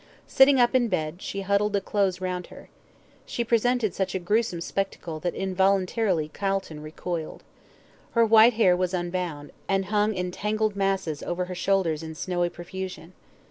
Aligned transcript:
Sitting 0.25 0.59
up 0.59 0.73
in 0.73 0.87
bed, 0.87 1.21
she 1.21 1.41
huddled 1.41 1.73
the 1.73 1.79
clothes 1.79 2.19
round 2.21 2.47
her. 2.47 2.69
She 3.23 3.43
presented 3.43 3.93
such 3.93 4.15
a 4.15 4.19
gruesome 4.19 4.59
spectacle 4.59 5.19
that 5.19 5.35
involuntarily 5.35 6.27
Calton 6.29 6.81
recoiled. 6.81 7.43
Her 8.13 8.25
white 8.25 8.53
hair 8.53 8.75
was 8.75 8.95
unbound, 8.95 9.51
and 9.69 9.85
hung 9.93 10.15
in 10.15 10.31
tangled 10.31 10.75
masses 10.75 11.21
over 11.21 11.45
her 11.45 11.53
shoulders 11.53 12.01
in 12.01 12.15
snowy 12.15 12.49
profusion. 12.49 13.13